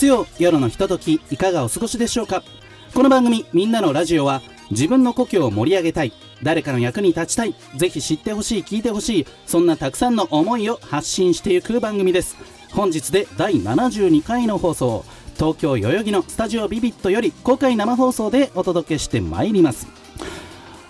[0.00, 2.42] 月曜夜のひとときいかがお過ごしでしょうか？
[2.94, 4.40] この番組「みんなのラジオは」
[4.72, 12.38] 自分の故郷を盛り上げたい誰かの役に立ちたいぜひ知ってほしい聞いてほしいそんなたくさんの思いを発信していく番組です。
[12.72, 15.04] 本日で第72回の放送
[15.34, 19.86] 東京代々木のスタジオビビットより公開生放送でお届けしてまいります。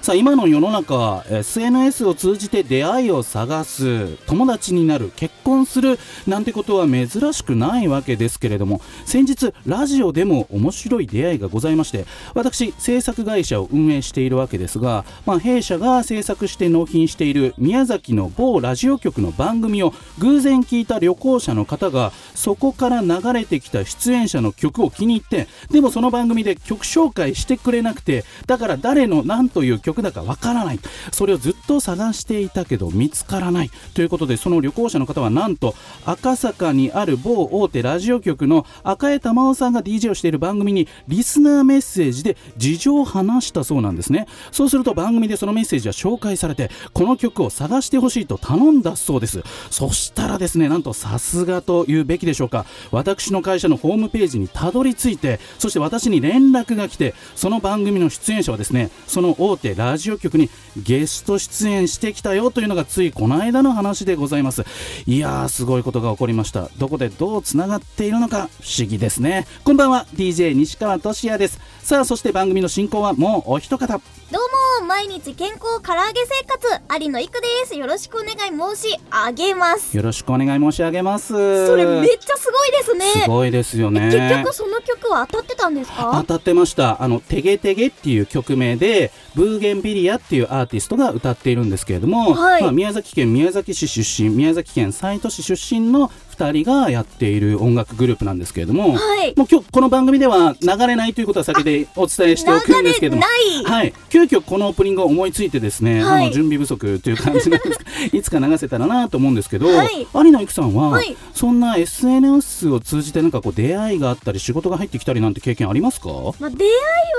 [0.02, 30.80] さあ今の世の中 SNS を通じて出会いを探す友達になる結婚するなんてことは珍しくないわけですけれども先日ラジオでも面白い出会いがございまして私制作会社を運営しているわけですが、まあ、弊社が制作して納品している宮崎の某ラジオ局の番組を偶然聞いた旅行者の方がそこから流れてきた出演者の曲を気に入ってでもその番組で曲紹介してくれなくてだから誰の何という曲曲だかわからない。
[31.12, 33.70] それをずっと探していたけど見つからない。
[33.94, 35.74] ということでその旅行者の方はなんと
[36.04, 44.26] 赤坂にある某大手ラジオ局の赤江玉緒さんが DJ をしている番組にリスナーメッセージで事情を話したそうなんですね。
[44.52, 49.42] そうすると番組でそのメッセージは紹介されてこの曲を探してほしいと頼んだそうです。
[49.70, 52.66] そしたらですねなんとさすがと言うべきでしょうか。
[52.90, 64.66] 私の会社のホームページにたどり着いてそして私に連絡が来てその番組の出演者はですねその大手ラジオ局にゲスト出演してきたよというのがついこの間の話でございます。
[65.06, 66.68] いやーすごいことが起こりました。
[66.76, 69.46] どこでどうつながっているのか不思議ですね。
[69.64, 70.06] こんばんは。
[70.14, 71.58] DJ 西川俊也です。
[71.82, 73.86] さあそして番組の進行はもうお一方。
[74.30, 77.74] どうも毎日健康唐揚げ生活有野育です。
[77.74, 79.96] よろしくお願い申し上げます。
[79.96, 81.66] よろしくお願い申し上げます。
[81.66, 83.22] それめっちゃすごいですね。
[83.24, 84.10] すごいですよね。
[84.12, 86.10] 結局その曲は当たってたんですか？
[86.20, 87.02] 当たってました。
[87.02, 92.62] あのテゲテゲっていう曲名でブーゲンビリアっていうアーティストが歌っているんですけれども、はい。
[92.62, 96.10] まあ、宮崎県宮崎市出身宮崎県西都市出身の
[96.40, 99.34] 2人がやっている音楽グループなんですけれども、はい。
[99.36, 103.22] もう今日この番組では流れないということは先でお伝えしておくんですけれども
[103.64, 106.24] はい、急遽このオープニングを思いついてですね、はい。
[106.24, 110.06] あの準備不足という感じなんですがいつか流せたらなと思うんですけど、はい。
[110.14, 111.16] 有野育さんは、はい。
[111.34, 116.08] そんな SNS を通じてなんかこう出会いがあったり仕事が入ってきたりなんて経験ありますか？
[116.38, 116.70] まあ、出会い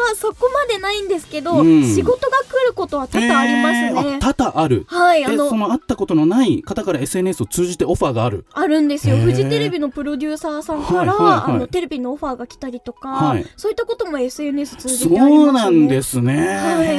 [0.10, 1.84] はそこまでないんですけど、うん。
[1.84, 4.86] 仕事が来ることは多々ありますえー多々ある。
[4.88, 8.46] はいあえそのの会ったことのない方から SNS を通じてオファーがある。
[8.54, 9.24] あるんですよへー。
[9.24, 11.56] フジテレビのプロデューサーさんから、はいはいはい。
[11.56, 13.46] あのテレビのオファーが来たりとか、はい。
[13.58, 15.50] そういったことも SNS 通じそてありますね。
[15.50, 16.48] うなんですね、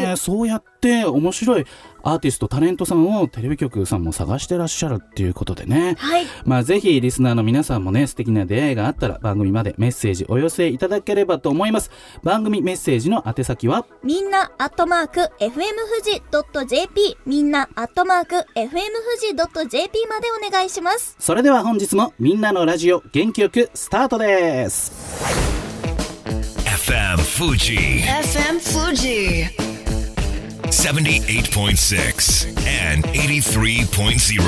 [0.07, 0.17] はい。
[0.17, 1.67] そうやって面白い
[2.03, 5.97] アーティストタレントさんをテレビ局さんも探してらっしゃるっていうことでね。
[5.99, 6.27] はい。
[6.45, 11.91] まあぜひリスナーの皆さんもね素敵な出会いがあったら番組までメッセージお寄せいただければと思います。
[12.23, 13.87] 番組メッセージの宛先は？
[14.03, 15.65] みんなアットマーク FM 富
[16.05, 16.23] 士
[16.69, 18.81] .jp みんなアットマーク FM 富
[19.19, 19.35] 士
[19.69, 21.17] .jp までお願いします。
[21.19, 24.93] それでは本日もみんなのラジオ元気よくスタートです。
[26.67, 29.72] FM Fuji FM Fuji.
[30.73, 32.49] 78.6
[32.95, 34.43] and 83.0.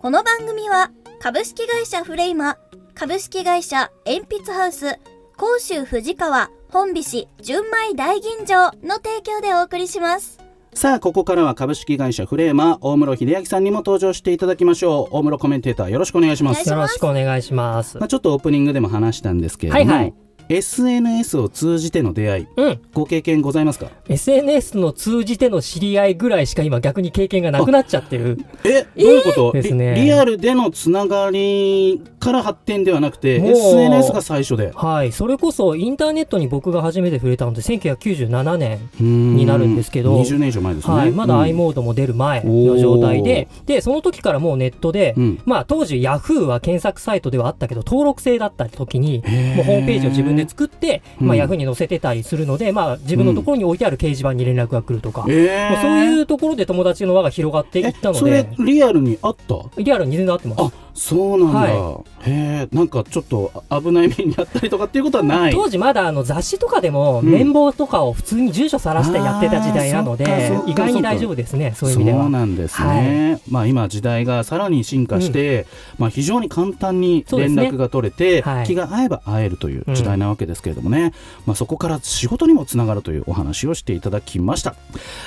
[0.00, 0.90] この番組は
[1.20, 2.58] 株式会社フレイマ
[2.94, 4.98] 株式会社鉛筆ハウス
[5.36, 10.40] 甲州藤川本菱純米大吟醸の提供でお送りします
[10.74, 17.96] さあここからは株式会社フレーマー大室秀明さんにも登場していただきましょう大室コメンテーターよろしくお願いしますお願いしますよろしくお願いします。
[17.98, 22.80] まあ、ちょっとオープニングでも話したんですけれども、はいはい SNS を通じての出会いうん。
[22.94, 28.38] ご経験ございますか？SNS の通じての知り合いぐらいしか今逆に経験がなくなっちゃってる。
[28.64, 34.70] えどういうこと、ですねリリアルでのつながりから発展ではなくて SNS が最初で。
[34.74, 35.12] はい。
[35.12, 38.78] それこそインターネットに僕が初めて触れたので1997年。
[39.00, 40.20] にになるんですけど。
[40.20, 41.10] 20年以上前ですね、はい。
[41.10, 45.40] まだ i モードも出る前の状態で、で、その時からもうネットで、うん。
[45.46, 49.22] まあ当時 Yahoo は検索サイトではあったけど登録制だった時に、
[49.56, 59.54] もうホームページを自分で作って、まあうん Yahoo に載せてたりするので、まあ自分のところに置いてある掲示板に連絡が来るとか、えまあそういうところで友達の輪が広がっていったのそれで、リアルにあった？
[59.80, 60.87] リアルに全然合ってます。
[60.98, 65.52] あそうなんだ、はへえなんかちょっとあ危ない目にあったりとかっていうことはない。
[65.52, 67.30] 当時まだあの雑誌とかでもうん。
[67.30, 75.66] 綿棒とかを普通に住所さらしてやってた時代なのであーそっかそっか意外に大丈夫ですねそういう意味でそうはなんですね、まあ今時代がさらに進化して、
[75.98, 78.66] まあ非常に簡単に連絡が取れて、はい。
[78.66, 81.12] 気が合えば会えるという時代なわけですけれどもね、
[81.46, 84.74] まあそこから仕事にもつながるというお話をしていただきました。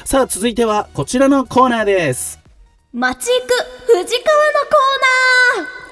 [0.05, 2.40] さあ続いてはこちらのコーナーです
[2.93, 3.53] 街行く
[3.85, 5.90] 藤川のコーナー。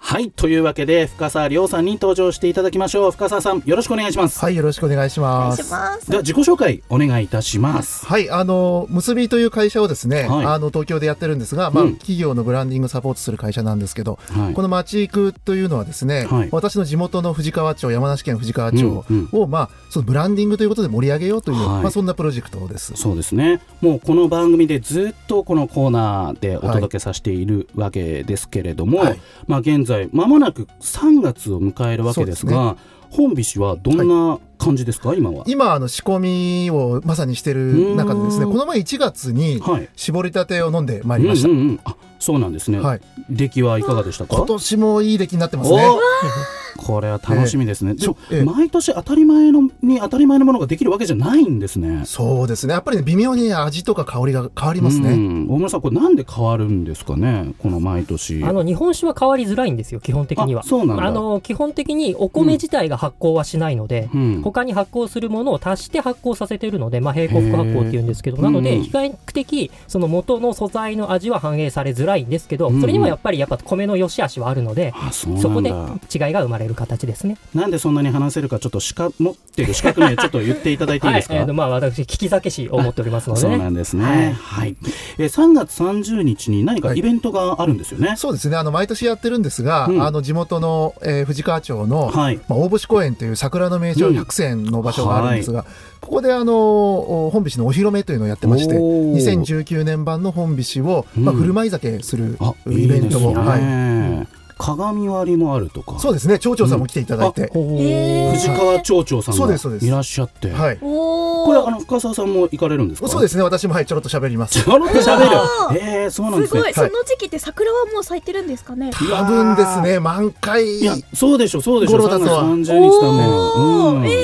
[0.00, 3.10] はいというわけで深澤亮さんに登場していただきましょう。
[3.10, 5.60] 深澤さんよろしくお願いします、はい、よろしくお願いしお願ます。
[5.60, 6.10] いします。
[6.10, 8.06] では自己紹介お願いいたします。
[8.06, 10.46] はい、あの、結びという会社をですね、はい。
[10.46, 11.96] あの、東京でやってるんですが、まあ、うん。
[11.96, 14.54] 企業のブランディングサポートする会社なんですけど、はい。
[14.54, 16.48] この街行くというのはですね、はい。
[16.52, 19.50] 私の地元の藤川町、山梨県藤川町を、うん。
[19.50, 21.82] まあ、そのブランディングということで盛り上げようという、はい。
[21.82, 22.94] まあ、そんなプロジェクトです。
[22.96, 23.60] そうですね。
[23.80, 29.20] もうこの番組でずっとこのコーナーでお届けさせているわけですけれども、はい。
[29.46, 32.76] まあ、現在まもなく3月を迎えるわけですが
[33.10, 35.44] 本菱はどんな感じですか、今は。
[35.46, 36.18] 今、あの、仕込
[36.64, 39.88] みをまさにしてる中でですね、うんこの前1月に、はい。
[39.96, 41.48] 絞りたてを飲んでまいりました。
[41.48, 41.80] うんうんうん。
[41.84, 43.00] あそうなんですね、はい。
[43.30, 44.36] 出来はいかがでしたか？
[44.36, 45.86] 今年もいい出来になってますね。
[46.92, 52.02] おこれは楽しみですね、で毎年当たり前のに当たり前のものができるわけじゃないんですね。
[52.06, 52.72] そうですね。
[52.72, 55.12] やっぱりね、微妙に味とか香りが変わりますね。
[55.12, 55.46] うん。
[55.48, 57.52] 大村さんこれなんで変わるんですかね？
[57.58, 58.42] この毎年。
[58.42, 60.62] あの日本酒は変わりづらいんですよ基本的には。
[60.62, 61.04] あそうなんだ。
[61.04, 64.42] あの基本的にお米自体が発酵はしないので、うん。
[64.42, 72.80] 他に発酵するものを足して発酵させてるので、まあ、並行副発酵っていうんですけどなのでうん比較的その元の素材の味は反映されづらいんですけどうん。
[72.80, 77.36] それにもやっぱりやっぱ米の良し悪しはあるのでそこで違いが生まれる形ですね。
[77.54, 83.58] なんでそんなに話せるかちょっと資格持ってる資格名ちょっと言っていただいていいですか、 はい、えーとまあ私聞き酒師を持っておりますのでそうね。
[83.58, 84.36] なんですね。
[84.40, 84.76] ははいい。
[85.18, 88.14] えー3月30日に何かイベントがあるんですよね？
[88.16, 88.56] そうですね。
[88.56, 92.36] あの、毎年やってるんですが、うんあの、地元の、えー藤川町の、はい。
[92.48, 95.64] まあ、大星公園という桜の名所うん100選の場所があるんですが、
[96.00, 102.38] ここであのお本菱のお披露目というのをやってましておー2019年版の本菱を、まあ、うん振る舞い酒する
[102.70, 103.00] イいですね。
[103.00, 104.26] ベントを、はい、
[104.58, 105.98] 鏡割りもあるとか。
[105.98, 106.38] そうですね。
[106.38, 107.64] 町長さんも来ていただいて、ほう。
[107.80, 108.32] へー。
[108.32, 109.86] 藤川町長さんがそうですそうです。
[109.86, 110.50] いらっしゃって。
[110.50, 113.08] はいこれあの深澤さんも行かれるんですか？。
[113.08, 113.44] そうですすね。
[113.44, 114.62] 私もはいちょろっと喋ります。
[114.62, 115.26] ちょろっと喋
[115.70, 115.80] おる。
[115.80, 116.60] ええそうなんですね。
[116.60, 116.74] すごい、。
[116.74, 118.90] その時期って桜はもう咲いてるんですかね？
[118.92, 120.00] 多分ですね。
[120.00, 121.98] 満開いや、そうでしょ、そうでしょ。
[121.98, 122.42] 3月頃だとは。
[122.44, 123.96] 30日だもん。
[123.98, 124.06] うん。
[124.06, 124.17] えー、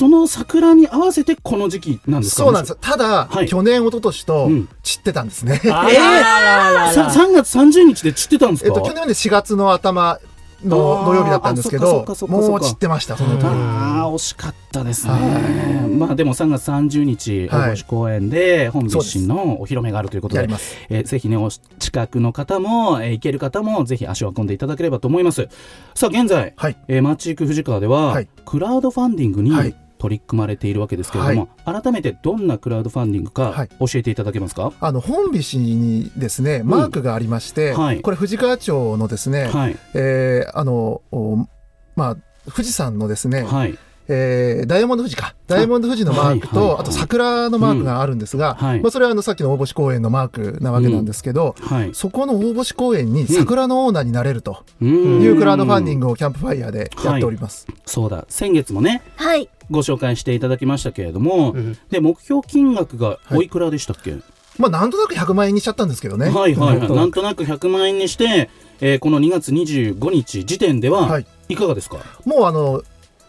[0.00, 2.44] その桜に合わせてこの時期なんですか？
[2.44, 2.76] そうなんです。
[2.80, 3.46] ただ、はい。
[3.48, 4.68] 去年一昨年とうん。
[4.82, 6.72] 散ってたんですね、あらえーらら。
[6.72, 8.68] ららさ3月30日で散ってたんですか？
[8.68, 10.18] えっと去年で4月の頭
[10.64, 13.44] の土曜日だったんですけどもう散ってましたその時。
[13.46, 15.12] ああ惜しかったですね。
[15.12, 15.88] は。
[15.98, 17.70] まあでも3月30日はい。
[17.70, 20.76] 大越公園で本菱のお披露目があるということでやります。
[20.90, 25.48] えーぜひねお近くの方も、えー行ける方もぜひ足を運んでいただければと思います。
[25.94, 26.76] さあ現在、はい。
[26.88, 28.28] えー、街行く藤川では、はい。
[28.44, 33.68] クラウドファンディングにはい取り組まれているわけですけれども、改めてどんなクラウドファンディングかはい。
[33.78, 34.72] 教えていただけますか？
[34.80, 38.00] あの本菱にですねマークがありまして、はい。
[38.00, 39.76] これ藤川町のですね、はい。
[39.94, 41.36] えーあのお
[41.94, 42.16] まあ
[42.50, 43.78] 富士山のですね、はい。
[44.08, 45.36] えーダイヤモンド富士か。
[45.46, 46.74] ダイヤモンド富士のマークと、はいはい。
[46.74, 48.66] はいあと桜のマークがあるんですが、うん。
[48.66, 48.80] はい。
[48.80, 51.90] まあ、それはあのさっきの大星公園のマークなわけなんですけど、はい。
[51.94, 57.66] そこの大星公園に桜のオーナーになれるといいうクラウドファンディンググをキャンプファイヤーでやっております。
[57.84, 58.24] そうだ。
[58.28, 61.78] 先月もねはいご紹介していただきましたけれども、うん。
[61.90, 64.16] で目標金額がおいくらでしたっけ、
[64.58, 66.28] まあなんとなく100万円にしちゃったんですけどね。
[66.28, 66.96] はいはいはい、なんとなく。
[66.96, 68.50] なんとなく100万円にして、
[68.80, 71.26] えーこの2月25日時点でははい。
[71.48, 72.82] いかがですか、もうあの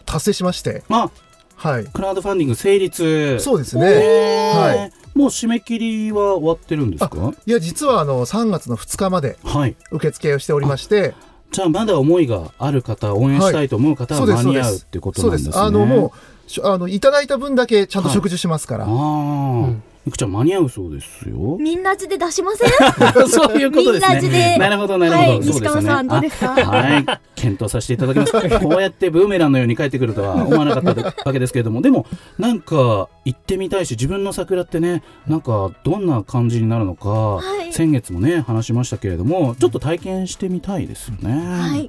[0.04, 1.10] 達成しまして、あ
[1.56, 1.84] はい。
[1.84, 3.04] クラウドファンディング成立。
[3.36, 3.86] えそうですね。
[3.86, 4.58] ー。
[4.58, 4.92] はい。
[5.14, 7.32] もう締め切りは終わってるんですか？
[7.46, 9.76] いや、実はあの3月の2日まではい。
[9.90, 11.14] 受付をしておりまして、
[11.52, 16.14] じゃあまだ思いがある方応援したいと思う方は間に合うってことなんですね、あのも
[16.46, 18.84] うしあのいただいた分だけちゃんと食事しますから。
[18.84, 22.70] ああ、んいくちゃん間に合うそうですよみんな字で出しません？
[23.30, 24.56] そういうことですね。
[24.58, 25.30] なるほど、なるほど。
[25.30, 26.52] はいそうですよね西川さんどうですか？
[26.52, 27.06] あはい。
[27.36, 28.32] 検討させていただきます。
[28.60, 32.06] こうやってブーメランのように帰ってくるとは思わなかったわけですけれども、でも、
[32.38, 41.32] なんか、行ってみたいし、自分の桜ってね、なんか、どんな感じになるのか、い先月もね、話しましたけれども、ちょっと体験してみたいですよね。
[41.60, 41.88] はい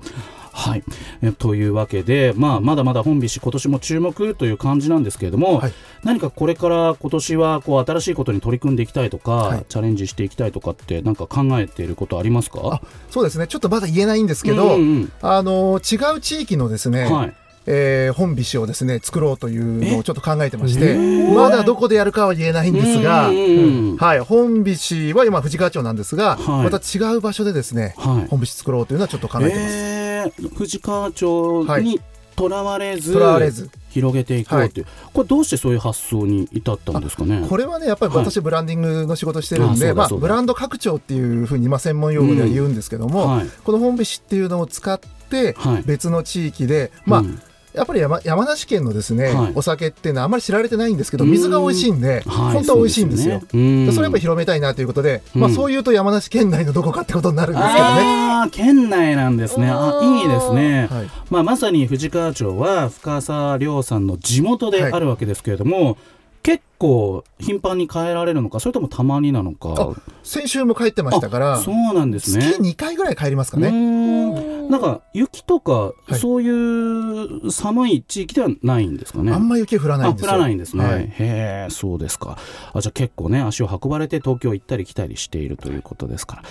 [0.56, 0.84] はい、
[1.24, 5.74] えというわけで、まあ、まだまだ本菱今年も注目という感じなんですけれども、はい。
[6.04, 9.66] 何かこれから今年はこう新しいことに取り組んでいきたいとか、はい。
[9.68, 12.60] チャレンジしていきたいとかってなんか考えていることありますか？
[12.64, 13.48] あそうですね。
[13.48, 17.34] ちょっとまだ言えないんですけど、うんうんあの違う地域のですね、はい
[17.66, 20.96] えー本菱をですね作ろうというのをちょっと考えてまして
[21.34, 26.70] まだどこでやるかは言えないんですが、うんうんうんはい、本菱は今富士川町なんですが、はい。
[26.70, 28.28] また違う場所でですね、はい。
[28.28, 29.62] 本菱作ろうというのはちょっと考えてます。
[29.68, 32.02] えー、藤川町に
[32.36, 33.70] とらわれず,、とらわれず。
[33.90, 37.46] 広げていこうっていう、これどうしてそういう発想に至ったんですかね？
[37.48, 40.22] これはねやっぱり私ブランディングの仕事してるんあで、まあ、そうだそうだ。
[40.22, 43.48] ブランド拡張っていうふうに、まあ、専門用語では言うんですけども、はい。
[43.64, 45.84] この本菱っていうのを使ってはい。
[45.84, 47.40] 別の地域で、まあうん
[47.74, 49.52] やっぱり山山梨県のですね、はい。
[49.56, 52.54] お酒っていうのはあまり知られてないんですけど水が美味しいんで、はい。
[52.54, 53.40] 本当は美味しいんですよ。
[53.40, 53.86] そうねうん。
[53.88, 57.84] でそれをやっぱり広めたいなということで、まあ、うんそういうと山梨県内のどこかってことになるんですけどね。
[57.84, 59.70] ああ県内なんですね。
[59.70, 61.10] あいいですね、はい。
[61.30, 65.98] まあ、まさに藤川町は深沢亮さんの地元であるわけですけれども、
[66.44, 69.74] 結構頻繁に変えられるのかそれともたまになのか。
[69.78, 72.46] あ先週も帰ってましたから、そうなんですね。
[72.46, 73.72] 月2回ぐらい帰りますかね。
[73.72, 74.70] ん。
[74.70, 76.16] なんか雪とか、い。
[76.16, 79.32] そういう寒い地域ではないんですかね。
[79.32, 80.32] あんま雪降らないんですよ。
[80.32, 81.04] あ降らないんですね、はい。
[81.04, 82.38] へえそうですか。
[82.74, 86.44] あじゃあ結構ね足を運ばれて東京行ったり来たりしているということですから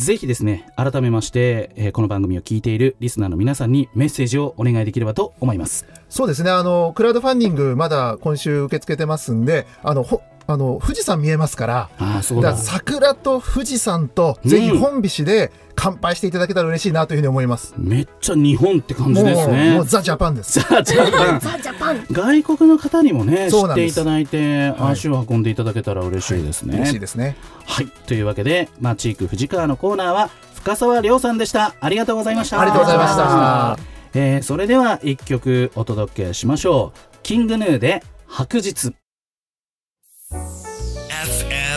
[0.00, 6.50] ぜひですね改めまして、えーこの番組を聞いているリスナーの皆さんにメッセージをお願いできればと思いますそうですね。
[6.50, 12.50] あの、クラウドファンディングまだ今週受け付けてますんで、あの、ほあの、富士山見えますから、ああそうだ。
[12.50, 17.74] だから桜と富士山と、ぜひ本菱で乾杯していただけたら嬉しいなというふうに思います。
[17.78, 19.74] めっちゃ日本って感じですね。
[19.74, 20.60] もうザ・ジャパンです。
[20.60, 21.40] さあジャパン。
[21.40, 22.04] ザ・ジャパン。
[22.10, 24.92] 外国の方にもね知っていただいてはい。
[24.92, 27.36] 足を運んでいただけたら嬉しいですね、嬉しいですね。
[27.66, 27.86] はい。
[28.06, 31.74] というわけでマチーク藤川のコーナーは深沢亮さんでした。
[31.80, 32.60] ありがとうございました。
[32.60, 33.78] ありがとうございました。
[34.12, 37.16] えーそれでは一曲お届けしましょう。
[37.22, 38.92] キングヌーで白日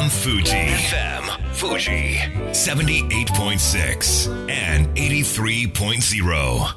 [0.03, 0.51] FM Fuji.
[0.51, 2.17] FM Fuji.
[2.51, 6.75] 78.6 and 83.0.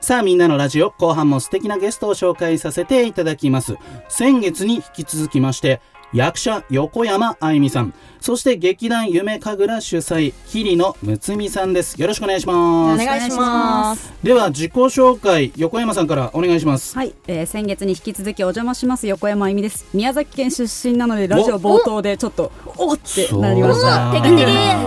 [0.00, 3.76] さあみんなのラジオ後半も素敵なゲストを紹介させていただきます
[4.08, 5.80] 先月に引き続きまして
[6.12, 7.94] 役者横山あゆみさん
[8.24, 14.14] そして劇団夢神楽主催桐野睦美さんですよろしくお願いしますお願いします。
[14.22, 19.84] では自己紹介横山さんからお願いしますはい、えー先月に引き続きお邪魔します横山あゆみです。
[19.92, 24.10] 宮崎県出身なのでラジオ冒頭でちょっとおってなりました。
[24.12, 24.44] テゲテゲ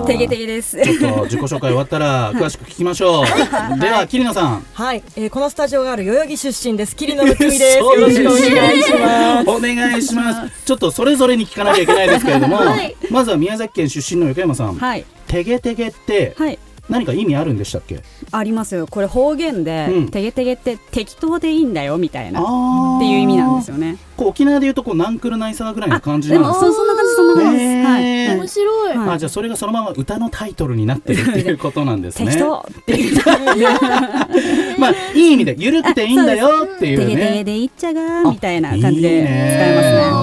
[0.07, 0.81] テゲテゲです。
[0.81, 6.95] ちょっと自己紹介終わったら詳しく聞きましょう、では桐野さんはい、えーこのスタジオがある代々木出身です。
[6.95, 7.77] 桐野むつみです。
[7.77, 9.49] よろしくお願いします。
[9.49, 10.65] お願いします。
[10.65, 16.57] ちょっとそれぞれに聞かなきゃいけないですけれども、はいまずは宮崎県出身の横山さん、はいてげてげってはい
[16.89, 17.99] 何か意味あるんでしたっけ？
[18.31, 18.87] ありますよ。
[18.87, 23.73] これ方言で、うんテゲテゲって適当でいいんだよみたいなっあていう意味なんですよ。
[23.75, 23.97] よね。
[24.15, 27.85] こう沖縄でいうとこうナンクルナイサーぐらいの感じでなんですもそそんな感じそんな感じです。
[27.85, 32.27] はいはい面白い、はいあじゃあそれがそのまま歌のタイトルになってるっていうことなんですね。
[32.31, 33.17] 適当っていう。
[34.79, 37.43] まあいい意味で緩くていいんだよっていうテゲテゲね。
[37.43, 40.16] でいっちゃがみたいな感じで使えますね。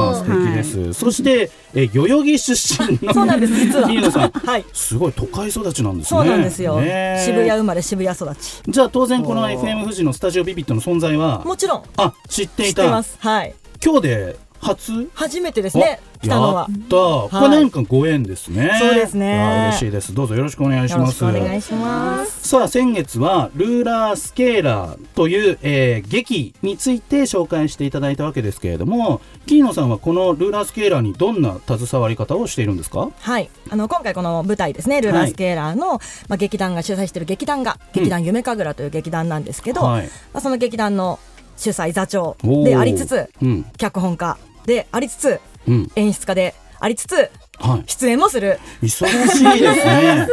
[0.65, 1.01] です。
[1.01, 6.21] そしてえ代々木出身のそうなんです実はさん、はい、すごい都会育ちなんですね。
[6.21, 6.81] そうなんですよ。
[6.81, 8.63] ね渋谷生まれ渋谷育ち。
[8.67, 11.43] じゃあ当然この FM 富士のスタジオビビットの存在は？
[11.45, 13.17] もちろんあ知って知いたってます。
[13.19, 13.55] はい、
[13.85, 15.11] 今日で初？
[15.15, 16.01] 初めてですね。
[16.23, 16.67] 来たのは。
[16.71, 16.77] や。
[16.77, 16.97] った。
[16.97, 18.77] これなんかご縁ですね。
[18.81, 19.41] そうですね。
[19.41, 20.15] あ嬉しいです。
[20.15, 21.19] どうぞよろしくお願いします。
[21.19, 22.49] くお願いします。
[22.49, 33.11] さあ先月はルーラースケーラーという、えー劇について紹介していただいたわけですけれども桐野さんはこのルーラースケーラーにどんな携わり方をしているんですか？
[33.19, 40.07] はい、あの今回この舞台ですね、ルーラースケーラーの、まあ劇団が主催している劇団が劇団夢神楽という劇団なんですけど、はい。
[40.33, 41.19] まあその劇団の
[41.57, 43.65] 主催座長でありつつ、うん。
[43.77, 47.15] 脚本家でありつつ、うん演出家でありつつ
[47.59, 48.59] はい出演もする。
[48.83, 50.27] 忙しいですね。
[50.27, 50.33] す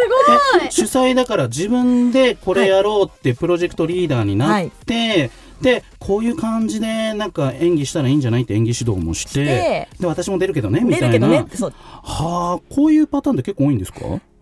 [0.60, 0.72] ごい。
[0.72, 5.30] 主催だから自分でこれやろうってプロジェクトリーダーになって、
[5.62, 11.28] でこういう感じでなんか演技したらいいんじゃないって演技指導もして、で私も出るけどねみたいな。
[11.30, 14.00] 出るけどね、はあこういうパターンって結構多いんですか？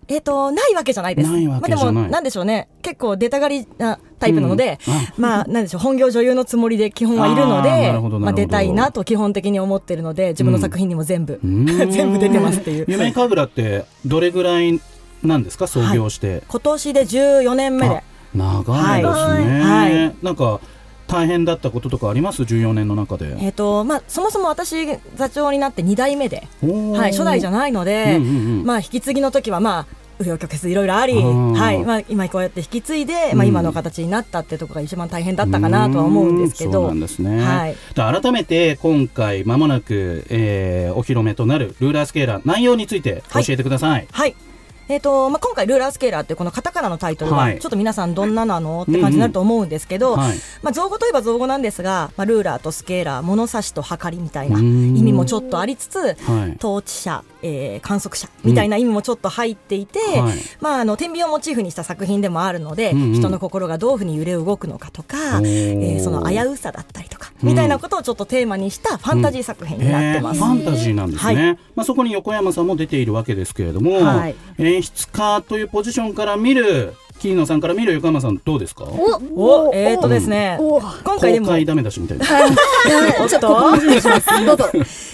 [0.09, 1.31] えっ、と、ないわけじゃないです。
[1.31, 2.67] ないわけじゃないまあ、でも、なんでしょうね。
[2.81, 12.85] 結構出たがりなタイプなので、うんあまあ、なんでしょう、本業女優のつもりで基本はいるのでまあ、出たいなと基本的に思ってるので、自分の作品にも全部、うーん 全部出てますっていう。
[12.87, 14.81] 夢神楽ってどれぐらい
[15.23, 15.67] なんですか？
[15.67, 16.41] 創業して？
[16.47, 18.03] 今年で14年目であ。
[18.33, 19.61] 長いですね。
[19.61, 20.59] はいはいなんか
[21.09, 23.35] 大変だったこととかあります？14年の中で。
[23.39, 24.85] えっ、と、まあ、そもそも私、
[25.15, 27.59] 座長になって2代目で、はい、初代じゃない。
[27.59, 29.85] ないので、うんうんうんまあ、引き継ぎの時は、まあ、
[30.19, 37.41] 紆余曲折いろいろあり、ーはい、まあ、今こうやって引き継いで、まあ、うん今の形になったってところが一番大変だったかなとは思うんですけどうそうなん、ですね。
[37.41, 44.07] はいで改めて今回まもなく、えーお披露目となるルーラースケーラー内容について教えてください。
[44.11, 44.35] はい。
[44.89, 47.59] えっ、と、まあ、今回ルーラースケーラーってこのカタカナのタイトルが、はい。
[47.59, 50.37] ちょっと皆さんどんななのって感じになると思うんですけど、はい。
[50.63, 56.57] まあ、造語といえば造語なんですが、まあ、ルーラーとスケーラー、物差しと測りみたいな意味もちょっとありつつ、はい。
[56.57, 60.37] 統治者、えー観測者みたいな意味もちょっと入っていて、はい。
[60.59, 70.39] まあ、あの天秤をモチーフにした作品でもあるので、人の心がどういうふうに揺れ動くのかとか、えーその危うさだったりとか、みたいなことをちょっとテーマにしたファンタジー作品になってます。
[70.39, 74.35] えーファンタジーなんですね、はまあ、そこに横山さんも出ているわけですけれども、はい。
[74.57, 78.85] 演出家というポジションから見る桐野さんから見る横山さんどうですか？
[78.85, 82.25] おえーとですね、今回でも公開ダメだしみたいな。
[83.21, 84.65] おっとどうぞ。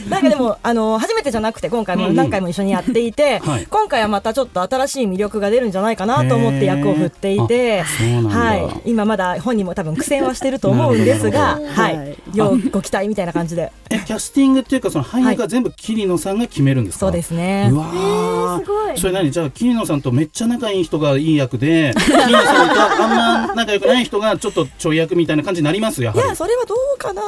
[0.09, 3.67] なんかでもあの初めてじゃなくて今回も何回も一緒にやっていて、はい。
[3.67, 17.69] 今回はまたちょっと新しい魅力が出るんじゃないかなと思って役を振っていて、はい、今まだ本人も多分苦戦はしてると思うんですが、はい、要ご期待みたいな感じで、えキャスティングっていうかその俳優が全部桐野さんが決めるんですか、そうですね。
[17.71, 17.77] う。
[17.77, 18.59] わー。
[18.59, 18.97] すごい。
[18.97, 19.29] それ何？
[19.31, 26.01] じゃあ桐野さんとめっちゃ仲いい人がいい役で 桐野さんとあんま仲良くない人がちょっとちょい役みたいな感じになります？
[26.03, 27.21] やはいりや、それはどうかな？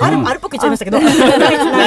[0.00, 1.00] ある、あるっぽく言っちゃいましたけど。
[1.00, 1.10] な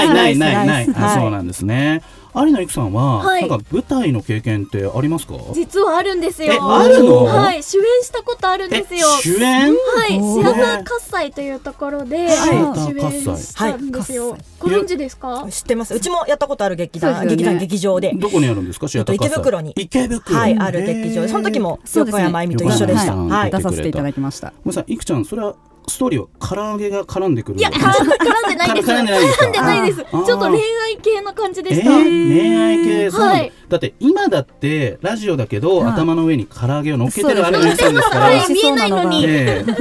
[0.03, 0.86] いないないない。
[0.86, 2.01] ス あそうなんですね
[2.36, 3.48] 有野育さんは、はい。
[3.48, 5.33] なんか舞台の経験ってありますか？
[5.53, 6.53] 実はあるんですよ。
[6.53, 7.25] えあるの？
[7.25, 7.63] はい。
[7.63, 9.07] 主演したことあるんですよ。
[9.19, 9.74] え主演？
[9.74, 13.33] はい、シアター喝采というところで、シアター主喝采。
[13.33, 14.31] 演したんですよ。
[14.31, 14.41] はい。
[14.59, 15.48] ご存知ですか？
[15.50, 15.93] 知ってます。
[15.93, 18.13] うちもやったことある劇団、劇団劇場で。
[18.13, 18.88] どこにあるんですか？
[18.88, 19.74] シアターえっと池袋に。
[19.75, 20.39] 池袋。
[20.39, 21.21] はい、ある劇場。
[21.24, 23.15] で、その時も横山あゆみと一緒でした。
[23.15, 23.51] はい。
[23.51, 23.57] 横。
[23.57, 24.53] 出させていただきました。
[24.63, 24.93] ごめんなさい。
[24.93, 25.55] いくちゃんそれは
[25.89, 28.89] ストーリーは唐揚げが絡んでくるいや、絡んでないです。
[28.89, 29.46] 絡んでないですか？
[29.46, 30.03] 絡んでないです。
[30.03, 31.89] ちょっと恋愛系の感じでえした。
[31.89, 33.12] ー、恋愛系？
[33.12, 33.51] そうはい。
[33.67, 35.91] だって今だってラジオだけど、はい。
[35.93, 39.25] 頭の上に唐揚げを乗っけてるあれのさんですから、はい、見えないのに。
[39.25, 39.72] ええ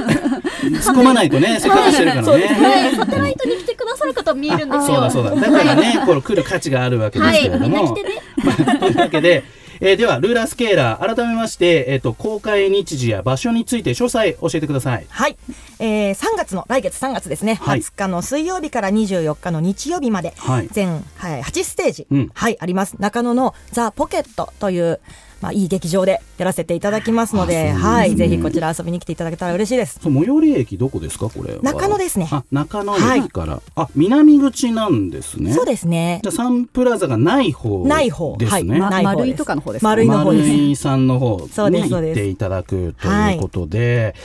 [0.68, 4.94] 突っ込まないとねせっかくしてるからね、はい、サテライトに来てくださる方見えるんですよ。
[4.94, 5.34] そうだそうだ。
[5.34, 8.22] だからねこれ来る価値があるわけですはい、けれども、みんな来てね。
[8.44, 9.44] まあ、というわけで、
[9.80, 15.06] えーではルーラースケーラー改めまして、えー、と公開日時や場所について詳細教えてください。
[15.08, 15.36] はい、
[15.78, 17.80] えー、3月の来月3月ですね、はい。
[17.80, 20.68] 20日の水曜日から24日の日曜日まで、はい。
[20.70, 22.30] 全、はい、8ステージ、うん。
[22.34, 22.96] はい、あります。
[22.98, 25.00] 中野のザ・ポケットという、
[25.40, 30.00] まあ、いい劇場でやらせていただきますのではい、ぜひこちら遊びに来ていただけたら嬉しいです。
[30.02, 31.62] 最寄り駅どこですかこれは？
[31.62, 32.28] 中野ですね。
[32.30, 35.52] あ中野駅から、あ南口なんですね。
[35.52, 36.20] そうですね。
[36.22, 38.36] じゃあサンプラザがない方ない方。
[38.36, 39.04] ですね、はい。
[39.04, 39.26] ない方です。
[39.26, 39.88] 丸いとかの方ですか？
[39.88, 40.48] 丸いの方です。
[40.48, 44.16] 丸井さんの方に行っていただくということで、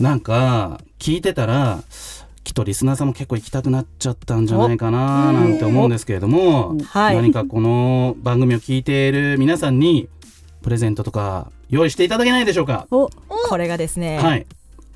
[0.00, 1.84] なんか聞いてたら
[2.42, 7.16] きっとリスナーさんも結構行きたくなっちゃったんじゃないかななんて思うんですけれども、はい。
[7.16, 10.08] 何かこの番組を聞いている皆さんに
[10.62, 13.08] プレゼントとか用意していただけないでしょうか、お、
[13.48, 14.46] これがですね、はい。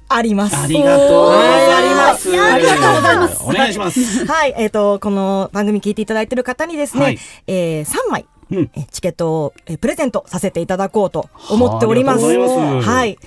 [0.08, 0.56] あります。
[0.56, 2.30] ありがとうございます。
[2.30, 3.42] はいありがとうございます。
[3.42, 4.26] お願いします。
[4.26, 7.18] はい、えっ、と、この番組聞いていただいている方にですね、はい。
[7.46, 8.70] えー、3枚、うん。
[8.74, 12.24] えチケットを、えープレゼントさせていただこうと思っております。
[12.24, 12.48] はあいま
[12.82, 12.88] す。
[12.88, 13.18] はい。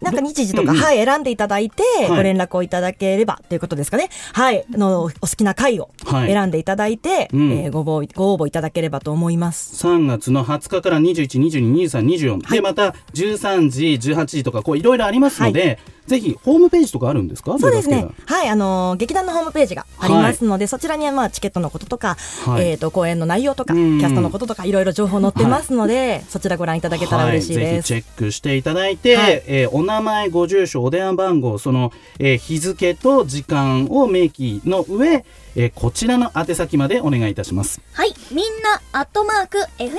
[0.00, 2.08] なんか日時とか、はい、選んでいただいて、はい。
[2.08, 4.10] ご連絡をいただければということですかね。
[4.32, 4.64] はい。
[4.72, 6.32] あの、お好きな回をはい。
[6.32, 7.52] 選んでいただいて、うん。
[7.52, 9.86] えーご応募、ご応募いただければと思います。
[9.86, 17.58] 3月の20日から21、22、23、24、でまた13時、18時とかこういろいろありますので、ぜひホームページとかあるんですか？
[17.58, 18.06] そうですね。
[18.26, 18.44] は。
[18.44, 22.68] い、あのー劇団のホームページがありますので、そちらにはまあチケットのこととか、はい。
[22.70, 23.98] えっ、と公演の内容とか、キうん。
[23.98, 27.94] ャストのこととかいろいろ情報載ってますので、そちらご覧いただけたら嬉しいです。
[27.94, 29.42] ひチェックしていただいて、はい。
[29.46, 35.24] えーお名前、ご住所、お電話番号、その、えー日付と時間を明記の上、
[35.58, 37.80] えーこちらの宛先までお願いいたします。
[37.94, 39.96] はい、みんなアットマーク FM 富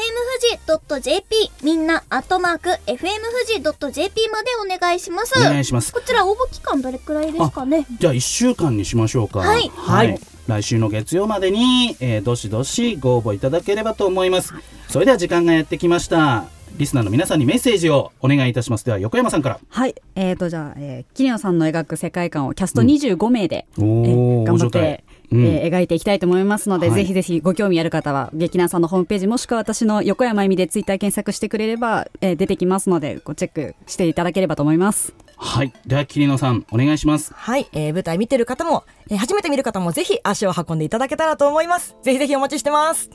[1.01, 3.03] 士 .jp みんなアットマーク FM 富
[3.47, 3.61] 士
[3.93, 5.33] .jp までお願いします。
[5.39, 5.91] お願いします。
[5.91, 9.39] こちら応募期間どれくらいですかねじゃあ1週間にしましょうか。
[9.39, 14.53] はいはい来週の月曜までに、えーどしどしご応募いただければと思います。
[14.87, 16.45] それでは時間がやってきました。
[16.77, 18.85] リスナーの皆さんにメッセージをお願いいたします。
[18.85, 19.59] では横山さんから。
[19.67, 19.95] はい。
[20.15, 24.96] えーと、じゃあ、えー、桐野さんの描く世界観をキャスト25名で、おえーー頑張って、うん
[25.31, 35.71] えー描いていきたいと思いますので、はいぜひぜひご興味ある方は劇団さんのホームページもしくは私の横山由美でツイッター検索してくれれば、えー出てきますのでごチェックしていただければと思いますはい。
[35.85, 37.31] では桐野さんお願いします。
[37.35, 41.95] はい、えー舞台見てる方も、えー初めて見る方もぜひ足を運んでいただけたらと思います。
[42.03, 43.09] ぜひぜひお待ちしてます。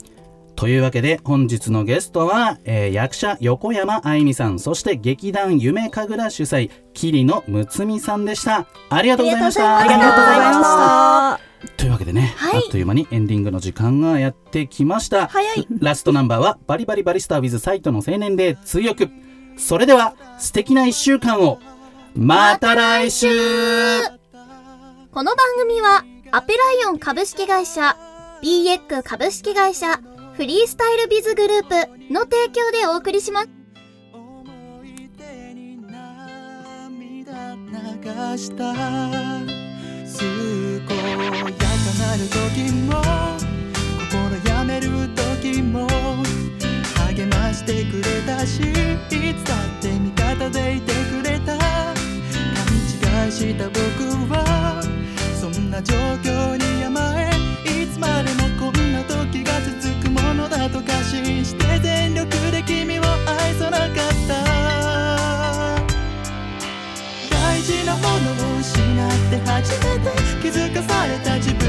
[0.55, 11.52] というわけで本日のゲストは、えー役者横山あいみさんそして劇団夢神楽主催桐野睦美さんでしたありがとうございましたありがとうございました。
[11.77, 12.57] というわけでね、はい。
[12.57, 15.29] あっという間にエンディングの時間がやってきました。
[15.29, 15.67] 早い。
[15.79, 19.11] ラストナンバーはバリバリバリスター with サイトの青年で強く
[19.57, 21.59] それでは素敵な一週間を。
[22.15, 23.29] また来週。
[25.11, 27.97] この番組はアペライオン株式会社
[28.43, 30.01] BX 株式会社
[30.35, 31.75] フリースタイルビズグループ
[32.13, 33.51] の提供でお送りします。
[34.13, 39.62] 思い出に涙流した
[40.19, 40.95] 健やか
[41.99, 43.01] なる時も
[44.11, 45.87] 心やめる時も
[47.09, 51.57] 励ましてくれたしいつだって味方でいてくれた。
[51.57, 51.65] 勘
[53.25, 53.81] 違いした僕
[54.33, 54.83] は
[55.41, 57.31] そんな状況に甘え
[57.83, 61.02] いつまでもこんな時が続くものだと過
[69.63, 70.11] 初めて
[70.43, 71.62] 気づかされた自分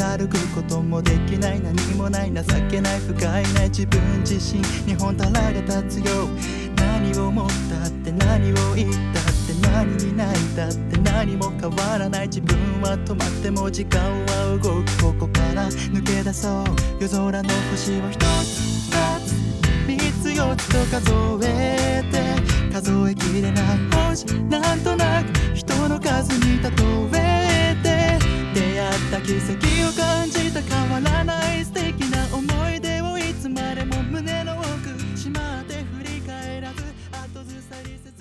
[0.00, 6.28] 歩くこともできない何もない情けない不甲斐ない自分自身に本たらが立つよ
[6.76, 16.64] 何を思ったって何を言ったって何に泣いたって何も変わらない自分は止まっても時間は動くここから抜け出そう
[17.00, 19.48] 夜空の星を一つ二つ
[19.86, 23.64] 三つ四つと数えて数えきれない
[24.10, 26.68] 星なんとなく人の数に例
[27.18, 27.47] え
[29.06, 29.52] った奇跡
[29.88, 36.82] を感じた変わらない素敵な思い出をいつまでも胸の奥しまって振り返らず
[37.12, 38.17] 後ずさりせず